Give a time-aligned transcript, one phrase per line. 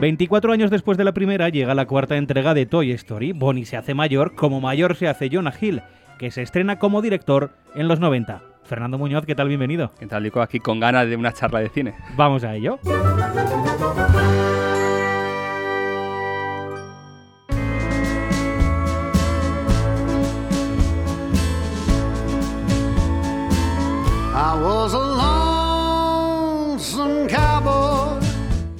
[0.00, 3.32] 24 años después de la primera llega la cuarta entrega de Toy Story.
[3.32, 5.82] Bonnie se hace mayor, como mayor se hace Jonah Hill,
[6.18, 8.42] que se estrena como director en los 90.
[8.62, 9.48] Fernando Muñoz, ¿qué tal?
[9.48, 9.90] Bienvenido.
[9.98, 10.40] ¿Qué tal, Lico?
[10.40, 11.94] Aquí con ganas de una charla de cine.
[12.16, 12.78] Vamos a ello.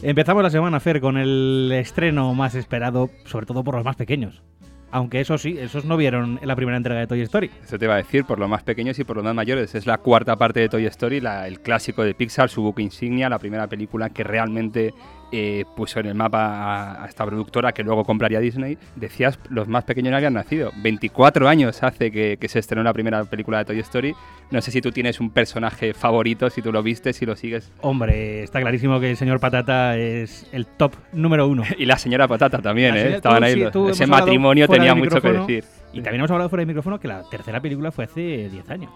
[0.08, 4.42] Empezamos la semana, Fer, con el estreno más esperado, sobre todo por los más pequeños.
[4.90, 7.50] Aunque eso sí, esos no vieron la primera entrega de Toy Story.
[7.62, 9.74] Eso te iba a decir, por los más pequeños y por los más mayores.
[9.74, 13.38] Es la cuarta parte de Toy Story, el clásico de Pixar, su book insignia, la
[13.38, 14.94] primera película que realmente
[15.32, 18.78] eh, puso en el mapa a, esta productora que luego compraría Disney.
[18.96, 20.72] Decías, los más pequeños no habían nacido.
[20.76, 24.14] 24 años hace que, se estrenó la primera película de Toy Story.
[24.50, 27.70] No sé si tú tienes un personaje favorito, si tú lo viste, si lo sigues.
[27.80, 31.62] Hombre, está clarísimo que el señor Patata es el top número uno.
[31.78, 33.16] y la señora Patata también, ¿eh?
[33.16, 33.66] Estaban ahí.
[33.90, 35.64] Ese matrimonio tenía mucho que decir.
[35.92, 38.90] Y también hemos hablado fuera del micrófono que la tercera película fue hace 10 años.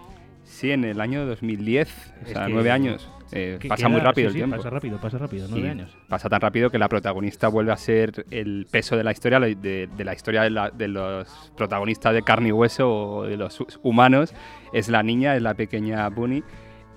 [0.53, 3.09] Sí, en el año 2010, o sea, nueve años.
[3.31, 4.55] Eh, pasa muy rápido el tiempo.
[4.55, 5.97] Pasa rápido, pasa rápido, nueve años.
[6.07, 9.89] Pasa tan rápido que la protagonista vuelve a ser el peso de la historia, de,
[9.97, 14.35] la historia de, los protagonistas de carne y hueso o de los humanos.
[14.73, 16.43] Es la niña, es la pequeña Bunny.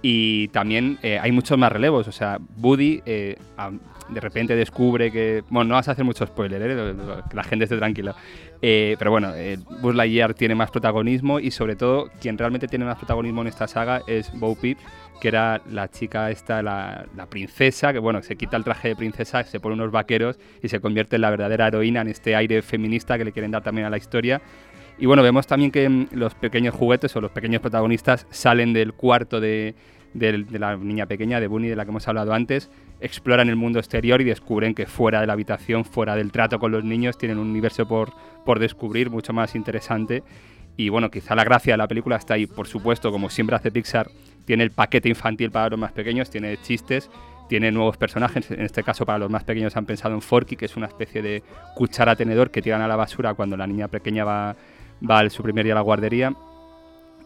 [0.08, 2.06] Y también eh, hay muchos más relevos.
[2.06, 3.36] O sea, Woody eh,
[4.08, 5.42] de repente descubre que.
[5.50, 6.94] Bueno, no vas a hacer mucho spoiler, ¿eh?
[7.28, 8.14] que la gente esté tranquila.
[8.60, 9.32] pero bueno,
[9.80, 13.66] Buzz Lightyear tiene más protagonismo y sobre todo quien realmente tiene más protagonismo en esta
[13.66, 14.78] saga es Bo Peep,
[15.20, 19.42] que era la chica esta, la, princesa, que bueno, se quita el traje de princesa,
[19.42, 23.18] se pone unos vaqueros y se convierte en la verdadera heroína en este aire feminista
[23.18, 24.40] que le quieren dar también a la historia.
[24.98, 28.94] Y bueno, vemos también que mm, los pequeños juguetes o los pequeños protagonistas salen del
[28.94, 29.74] cuarto de,
[30.16, 32.70] la niña pequeña, de Bunny, de la que hemos hablado antes,
[33.00, 36.72] exploran el mundo exterior y descubren que fuera de la habitación, fuera del trato con
[36.72, 38.12] los niños, tienen un universo por,
[38.44, 40.22] por descubrir mucho más interesante.
[40.76, 43.70] Y bueno, quizá la gracia de la película está ahí, por supuesto, como siempre hace
[43.70, 44.10] Pixar,
[44.44, 47.10] tiene el paquete infantil para los más pequeños, tiene chistes,
[47.48, 48.50] tiene nuevos personajes.
[48.50, 51.22] En este caso, para los más pequeños han pensado en Forky, que es una especie
[51.22, 51.42] de
[51.74, 54.56] cuchara tenedor que tiran a la basura cuando la niña pequeña va,
[55.08, 56.34] va a su primer día a la guardería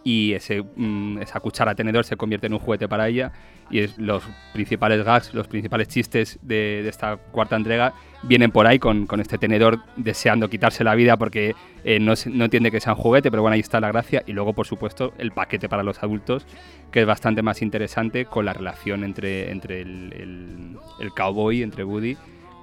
[0.02, 3.32] y ese, mm, esa cuchara tenedor se convierte en un juguete para ella.
[3.70, 9.06] Y los principales gags, los principales chistes de, esta cuarta entrega vienen por ahí con,
[9.06, 12.98] con, este tenedor deseando quitarse la vida porque eh, no, no, entiende que sea un
[12.98, 14.24] juguete, pero bueno, ahí está la gracia.
[14.26, 16.46] Y luego por supuesto el paquete para los adultos
[16.90, 21.84] que es bastante más interesante con la relación entre, entre el, el, el cowboy, entre
[21.84, 22.16] Woody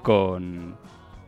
[0.07, 0.75] con,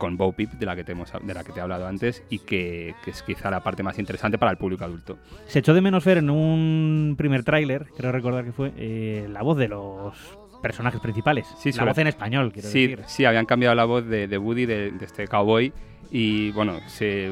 [0.00, 2.24] con Bo Peep, de la que te, hemos, de la que te he hablado antes,
[2.30, 5.18] y que, es quizá la parte más interesante para el público adulto.
[5.46, 9.42] Se echó de menos ver en un primer tráiler, creo recordar que fue, eh, la
[9.42, 10.14] voz de los
[10.62, 11.46] personajes principales.
[11.58, 13.04] Sí, la voz en español, quiero sí, decir.
[13.06, 15.72] Sí, habían cambiado la voz de, Woody, de, este cowboy,
[16.10, 17.30] y bueno, se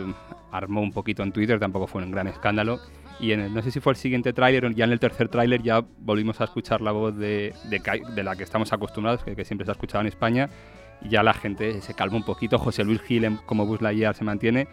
[0.53, 2.79] armó un poquito en Twitter, tampoco fue un gran escándalo.
[3.21, 5.83] Y en no sé si fue el siguiente tráiler, ya en el tercer tráiler ya
[5.99, 9.73] volvimos a escuchar la voz de, de, la que estamos acostumbrados, que, que siempre se
[9.73, 10.49] ha escuchado en España,
[11.03, 12.59] ya la gente se calma un poquito.
[12.59, 14.69] José Luis Gil como Buzz Lightyear se mantiene.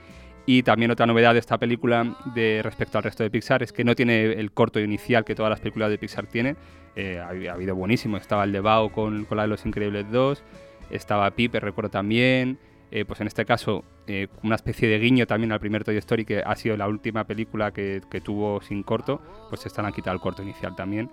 [0.48, 3.84] Y también otra novedad de esta película de respecto al resto de Pixar es que
[3.84, 6.56] no tiene el corto inicial que todas las películas de Pixar tienen.
[6.96, 8.18] Eh, ha, habido buenísimo.
[8.18, 10.44] Estaba el de Bao con, con la de Los Increíbles 2.
[10.92, 12.60] Estaba Piper, recuerdo también.
[12.92, 16.24] Eh, pues en este caso, eh, una especie de guiño también al primer Toy Story,
[16.24, 20.22] que ha sido la última película que, tuvo sin corto, pues están a quitar el
[20.22, 21.10] corto inicial también.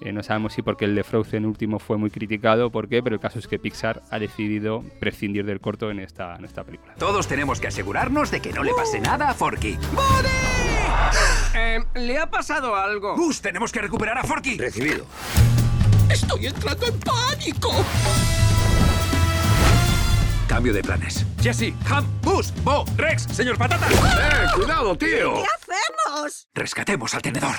[0.00, 3.02] Eh, no sabemos si porque el de Frozen último fue muy criticado o por qué,
[3.02, 6.64] pero el caso es que Pixar ha decidido prescindir del corto en esta, en esta
[6.64, 6.94] película.
[6.94, 9.78] Todos tenemos que asegurarnos de que no le pase nada a Forky.
[11.54, 13.16] Eh, ¿Le ha pasado algo?
[13.16, 14.58] Gus, tenemos que recuperar a Forky.
[14.58, 15.06] Recibido.
[16.10, 17.70] Estoy entrando en pánico.
[20.48, 21.24] Cambio de planes.
[21.42, 23.88] Jesse, Ham, Gus, Bo, Rex, señor Patata.
[23.88, 25.34] ¡Eh, cuidado, tío!
[25.34, 26.46] ¿Qué hacemos?
[26.54, 27.54] Rescatemos al tenedor.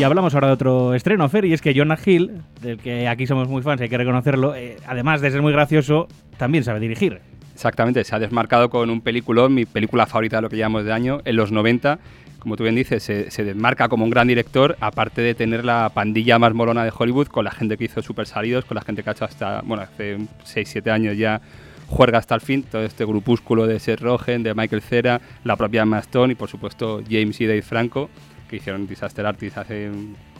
[0.00, 3.26] Y hablamos ahora de otro estreno, Fer, y es que Jonah Hill, del que aquí
[3.26, 6.08] somos muy fans, hay que reconocerlo, eh, además de ser muy gracioso,
[6.38, 7.20] también sabe dirigir.
[7.52, 10.94] Exactamente, se ha desmarcado con un peliculón, mi película favorita de lo que llamamos de
[10.94, 11.98] año, en los 90.
[12.38, 16.38] Como tú bien dices, se, desmarca como un gran director, aparte de tener la pandilla
[16.38, 19.10] más molona de Hollywood, con la gente que hizo Super Salidos, con la gente que
[19.10, 21.42] ha hecho hasta, bueno, hace 6-7 años ya
[21.88, 25.82] juerga hasta el fin, todo este grupúsculo de Seth Rogen, de Michael Cera, la propia
[25.82, 28.08] Emma Stone y por supuesto James y Dave Franco
[28.50, 29.90] que hicieron Disaster Artist hace,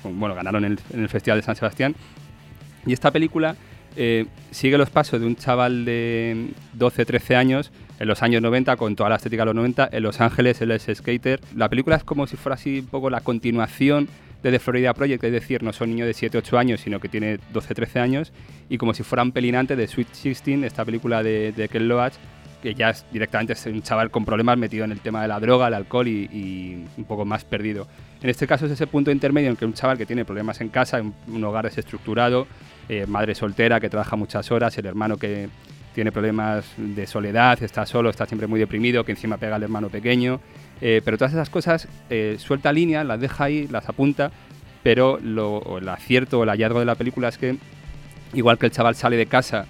[0.03, 1.95] bueno, ganaron en el, Festival de San Sebastián.
[2.85, 3.55] Y esta película
[3.97, 7.71] eh, sigue los pasos de un chaval de 12, 13 años
[8.01, 10.71] en los años 90, con toda la estética de los 90, en Los Ángeles, él
[10.71, 11.39] es skater.
[11.55, 14.09] La película es como si fuera así un poco la continuación
[14.43, 17.11] de The Florida Project, es decir, no son niños de 7, 8 años, sino que
[17.11, 18.33] tiene 12, 13 años,
[18.71, 22.15] y como si fuera un pelinante de Sweet 16, esta película de, de Ken Loach,
[22.63, 25.41] que ya es directamente es un chaval con problemas metido en el tema de la
[25.41, 27.89] droga, el alcohol y, un poco más perdido.
[28.23, 30.69] En este caso es ese punto intermedio en que un chaval que tiene problemas en
[30.69, 32.47] casa, un, un hogar desestructurado,
[32.89, 35.49] eh, madre soltera que trabaja muchas horas, el hermano que
[35.95, 39.89] tiene problemas de soledad, está solo, está siempre muy deprimido, que encima pega al hermano
[39.89, 40.41] pequeño.
[40.81, 44.31] Eh, pero todas esas cosas eh, suelta línea, las deja ahí, las apunta,
[44.83, 47.57] pero lo, el acierto o el hallazgo de la película es que,
[48.35, 49.67] igual que el chaval sale de casa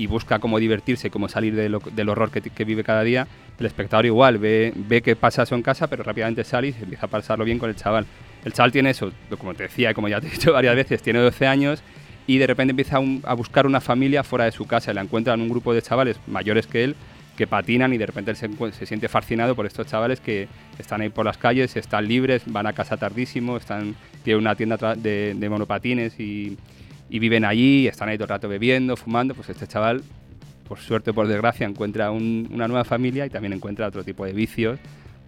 [0.00, 3.26] y busca cómo divertirse, cómo salir de lo- del horror que, que vive cada día,
[3.58, 6.84] el espectador igual ve, ve que pasa eso en casa, pero rápidamente sale y se
[6.84, 8.06] empieza a pasarlo bien con el chaval.
[8.44, 11.18] El chaval tiene eso, como te decía como ya te he dicho varias veces, tiene
[11.18, 11.82] 12 años
[12.26, 15.02] y de repente empieza a, un- a buscar una familia fuera de su casa la
[15.02, 16.96] encuentra en un grupo de chavales mayores que él
[17.36, 20.46] que patinan y de repente él se, se siente fascinado por estos chavales que
[20.78, 23.94] están ahí por las calles, están libres, van a casa tardísimo, están,
[24.24, 26.58] tienen una tienda de, de monopatines y,
[27.10, 30.02] y viven allí, están ahí todo el rato bebiendo, fumando, pues este chaval,
[30.68, 34.24] por suerte o por desgracia, encuentra un- una nueva familia y también encuentra otro tipo
[34.24, 34.78] de vicios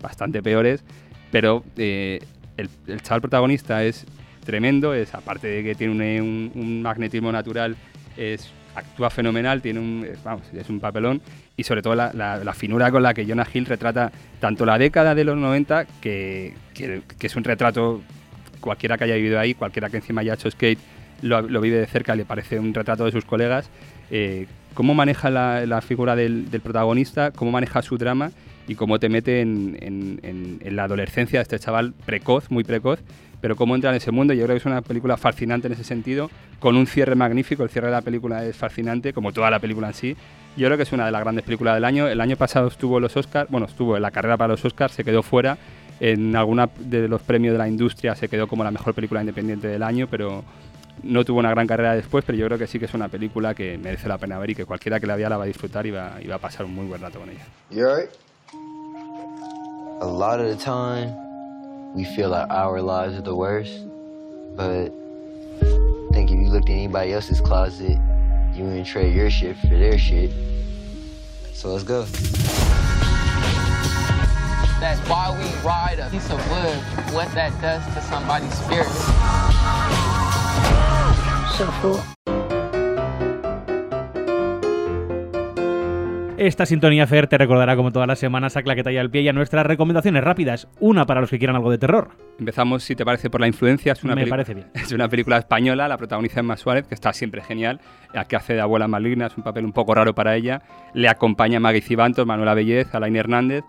[0.00, 0.84] bastante peores,
[1.32, 2.20] pero eh,
[2.56, 2.68] el,
[3.02, 4.04] chaval protagonista es
[4.44, 7.76] tremendo, es aparte de que tiene un, magnetismo natural,
[8.16, 11.20] es, actúa fenomenal, tiene un, vamos, es un papelón
[11.56, 15.24] y sobre todo la, finura con la que Jonah Hill retrata tanto la década de
[15.24, 18.02] los 90, que, que- que es un retrato,
[18.60, 20.78] cualquiera que haya vivido ahí, cualquiera que encima haya hecho skate,
[21.22, 23.70] lo, lo vive de cerca, le parece un retrato de sus colegas,
[24.10, 28.30] eh, cómo maneja la, la figura del, del protagonista, cómo maneja su drama
[28.68, 32.64] y cómo te mete en, en- en- en la adolescencia de este chaval precoz, muy
[32.64, 33.00] precoz,
[33.40, 34.34] pero cómo entra en ese mundo.
[34.34, 36.30] Yo creo que es una película fascinante en ese sentido,
[36.60, 37.64] con un cierre magnífico.
[37.64, 40.16] El cierre de la película es fascinante, como toda la película en sí.
[40.56, 42.06] Yo creo que es una de las grandes películas del año.
[42.06, 45.02] El año pasado estuvo los Oscars, bueno, estuvo en la carrera para los Oscars, se
[45.02, 45.58] quedó fuera.
[45.98, 49.66] En alguna de los premios de la industria se quedó como la mejor película independiente
[49.68, 50.44] del año, pero
[51.02, 53.54] no tuvo una gran carrera después, pero yo creo que sí que es una película
[53.54, 55.86] que merece la pena ver y que cualquiera que la vea la va a disfrutar
[55.86, 57.44] y va, y va a pasar un muy buen rato con ella.
[57.70, 58.10] You alright?
[60.00, 61.14] A lot of the time,
[61.94, 63.72] we feel like our lives are the worst,
[64.56, 67.98] but I think if you looked in anybody else's closet,
[68.54, 70.30] you wouldn't trade your shit for their shit.
[71.52, 72.04] So let's go.
[74.80, 80.11] That's why we ride a piece of wood, what that does to somebody's spirit.
[86.42, 89.28] Esta sintonía Fer te recordará como todas las semanas a Claqueta y al pie y
[89.28, 90.66] a nuestras recomendaciones rápidas.
[90.80, 92.08] Una para los que quieran algo de terror.
[92.36, 93.92] Empezamos, si te parece, por la influencia.
[93.92, 94.66] Es una Me parece bien.
[94.74, 97.80] Es una película española, la protagoniza Emma Suárez, que está siempre genial,
[98.12, 100.62] la que hace de abuela maligna, es un papel un poco raro para ella.
[100.94, 103.62] Le acompaña Maggie Cibantos, Manuela Bellez, Alain Hernández.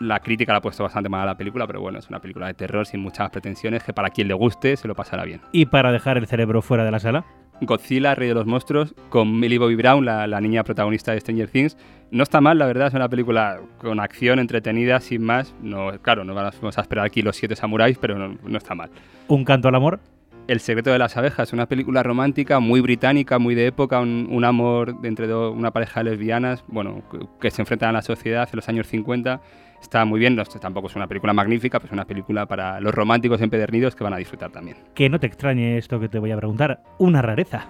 [0.00, 2.46] La crítica la ha puesto bastante mal a la película, pero bueno, es una película
[2.46, 5.40] de terror sin muchas pretensiones, que para quien le guste se lo pasará bien.
[5.52, 7.24] Y para dejar el cerebro fuera de la sala.
[7.60, 11.48] Godzilla, Rey de los Monstruos, con Millie Bobby Brown, la, la niña protagonista de Stranger
[11.50, 11.76] Things.
[12.12, 15.52] No está mal, la verdad, es una película con acción, entretenida, sin más.
[15.60, 18.90] No, claro, no vamos a esperar aquí los siete samuráis, pero no, no está mal.
[19.26, 19.98] Un canto al amor.
[20.46, 24.44] El secreto de las abejas, una película romántica, muy británica, muy de época, un, un
[24.44, 28.48] amor entre do- una pareja de lesbianas, bueno, que, que se enfrentan a la sociedad
[28.50, 29.40] en los años 50.
[29.80, 32.94] Está muy bien, no, tampoco es una película magnífica, pero es una película para los
[32.94, 34.76] románticos empedernidos que van a disfrutar también.
[34.94, 36.82] Que no te extrañe esto que te voy a preguntar.
[36.98, 37.66] Una rareza.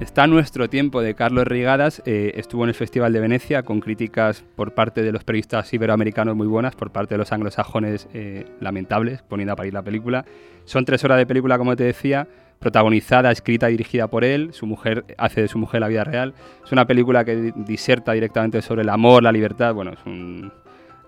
[0.00, 2.02] Está nuestro tiempo de Carlos Rigadas.
[2.06, 6.34] eh, estuvo en el Festival de Venecia con críticas por parte de los periodistas iberoamericanos
[6.34, 10.24] muy buenas, por parte de los anglosajones eh, lamentables, poniendo a parir la película.
[10.64, 12.26] Son tres horas de película, como te decía,
[12.58, 14.48] protagonizada, escrita y dirigida por él.
[14.52, 16.34] Su mujer hace de su mujer la vida real.
[16.64, 19.72] Es una película que di- diserta directamente sobre el amor, la libertad.
[19.74, 20.52] Bueno, es un.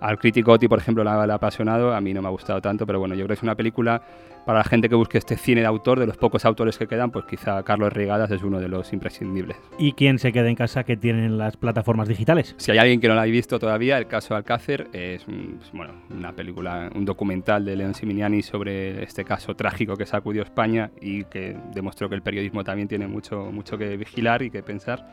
[0.01, 1.95] Al crítico Oti, por ejemplo, la, la ha apasionado.
[1.95, 4.03] A mí no me ha gustado tanto, pero bueno, yo creo que es una película
[4.45, 7.11] para la gente que busque este cine de autor, de los pocos autores que quedan,
[7.11, 9.57] pues quizá Carlos Rigadas es uno de los imprescindibles.
[9.79, 12.55] ¿Y quién se queda en casa que tienen las plataformas digitales?
[12.59, 15.73] Si hay alguien que no la ha visto todavía, el caso Alcácer es un- es,
[15.73, 20.91] bueno, una película, un documental de León Siminiani sobre este caso trágico que sacudió España
[21.01, 25.07] y que demostró que el periodismo también tiene mucho, mucho que vigilar y que pensar.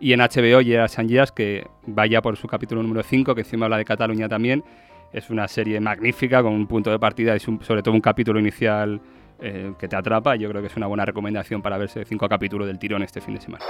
[0.00, 3.78] Y en HBO, Gerard Sanjías, que vaya por su capítulo número 5, que encima habla
[3.78, 4.64] de Cataluña también.
[5.12, 9.00] Es una serie magnífica, con un punto de partida y sobre todo un capítulo inicial
[9.40, 10.36] eh, que te atrapa.
[10.36, 13.34] Yo creo que es una buena recomendación para verse cinco capítulos del tirón este fin
[13.34, 13.64] de semana.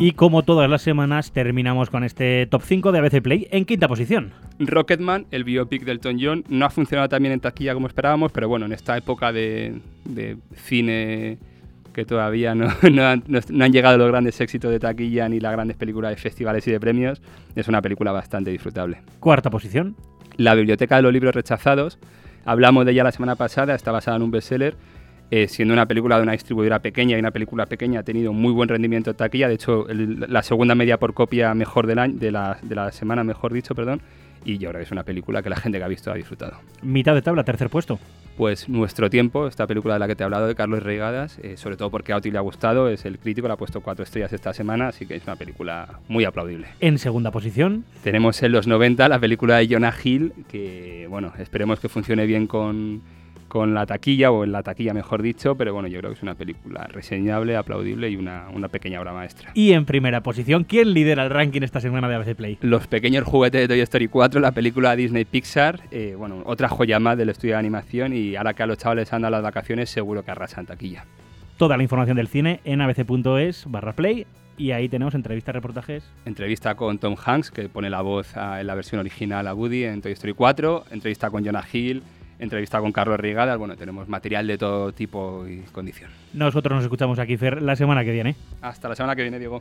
[0.00, 3.88] Y como todas las semanas, terminamos con este top 5 de ABC Play en quinta
[3.88, 4.32] posición.
[4.58, 8.32] Rocketman, el biopic del Elton John, no ha funcionado tan bien en taquilla como esperábamos,
[8.32, 11.38] pero bueno, en esta época de, de cine
[11.94, 15.38] que todavía no, no han, no- no han llegado los grandes éxitos de taquilla ni
[15.40, 17.22] las grandes películas de festivales y de premios,
[17.54, 18.98] es una película bastante disfrutable.
[19.20, 19.94] Cuarta posición.
[20.36, 21.98] La Biblioteca de los Libros Rechazados,
[22.44, 24.74] hablamos de ella la semana pasada, está basada en un bestseller,
[25.36, 28.52] eh, siendo una película de una distribuidora pequeña y una película pequeña ha tenido muy
[28.52, 32.14] buen rendimiento de taquilla, de hecho el- la segunda media por copia mejor del año,
[32.18, 34.00] de la, de la semana, mejor dicho, perdón,
[34.44, 36.58] y yo creo que es una película que la gente que ha visto ha disfrutado.
[36.82, 37.98] Mitad de tabla, tercer puesto.
[38.36, 41.56] Pues Nuestro Tiempo, esta película de la que te he hablado de Carlos Reigadas, eh,
[41.56, 44.02] sobre todo porque a Oti le ha gustado, es el crítico, le ha puesto cuatro
[44.04, 46.66] estrellas esta semana, así que es una película muy aplaudible.
[46.80, 47.84] En segunda posición.
[48.02, 52.46] Tenemos en los 90 la película de Jonah Hill, que bueno, esperemos que funcione bien
[52.48, 53.02] con,
[53.54, 56.22] con la taquilla, o en la taquilla mejor dicho, pero bueno, yo creo que es
[56.24, 59.52] una película reseñable, aplaudible y una, una pequeña obra maestra.
[59.54, 62.58] Y en primera posición, ¿quién lidera el ranking esta semana de ABC Play?
[62.62, 66.98] Los pequeños juguetes de Toy Story 4, la película Disney Pixar, eh, bueno, otra joya
[66.98, 69.88] más del estudio de animación y ahora que a los chavales han dado las vacaciones
[69.88, 71.04] seguro que arrasan taquilla.
[71.56, 74.26] Toda la información del cine en abc.es barra play.
[74.56, 76.08] Y ahí tenemos entrevistas, reportajes.
[76.26, 79.82] Entrevista con Tom Hanks, que pone la voz a- en la versión original a Woody
[79.82, 80.84] en Toy Story 4.
[80.92, 82.04] Entrevista con Jonah Hill.
[82.38, 83.58] Entrevista con Carlos Rigadas.
[83.58, 86.10] Bueno, tenemos material de todo tipo y condición.
[86.32, 88.34] Nosotros nos escuchamos aquí, Fer, la semana que viene.
[88.60, 89.60] Hasta la semana que viene, Diego.